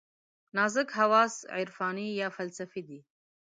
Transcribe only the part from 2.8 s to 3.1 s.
دي.